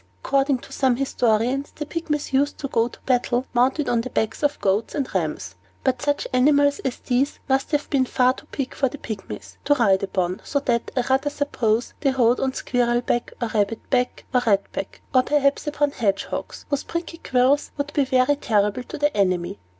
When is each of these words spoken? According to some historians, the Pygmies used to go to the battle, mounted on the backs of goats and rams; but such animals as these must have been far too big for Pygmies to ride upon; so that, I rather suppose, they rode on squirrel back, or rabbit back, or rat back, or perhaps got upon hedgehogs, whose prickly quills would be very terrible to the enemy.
According 0.25 0.57
to 0.61 0.71
some 0.71 0.95
historians, 0.95 1.73
the 1.75 1.85
Pygmies 1.85 2.33
used 2.33 2.57
to 2.57 2.67
go 2.67 2.87
to 2.87 2.97
the 2.99 3.05
battle, 3.05 3.45
mounted 3.53 3.87
on 3.87 4.01
the 4.01 4.09
backs 4.09 4.41
of 4.41 4.59
goats 4.59 4.95
and 4.95 5.07
rams; 5.13 5.53
but 5.83 6.01
such 6.01 6.27
animals 6.33 6.79
as 6.79 6.97
these 6.97 7.37
must 7.47 7.69
have 7.69 7.87
been 7.91 8.05
far 8.07 8.33
too 8.33 8.47
big 8.51 8.73
for 8.73 8.89
Pygmies 8.89 9.57
to 9.65 9.75
ride 9.75 10.01
upon; 10.01 10.41
so 10.43 10.59
that, 10.61 10.89
I 10.97 11.01
rather 11.01 11.29
suppose, 11.29 11.93
they 11.99 12.09
rode 12.09 12.39
on 12.39 12.53
squirrel 12.55 13.01
back, 13.01 13.33
or 13.39 13.49
rabbit 13.49 13.87
back, 13.91 14.25
or 14.33 14.41
rat 14.47 14.71
back, 14.71 15.01
or 15.13 15.21
perhaps 15.21 15.65
got 15.65 15.75
upon 15.75 15.91
hedgehogs, 15.91 16.65
whose 16.71 16.83
prickly 16.83 17.19
quills 17.23 17.69
would 17.77 17.93
be 17.93 18.03
very 18.03 18.37
terrible 18.37 18.81
to 18.81 18.97
the 18.97 19.15
enemy. 19.15 19.59